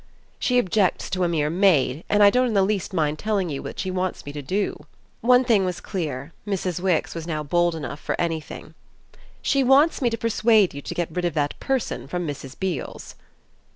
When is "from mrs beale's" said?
12.07-13.13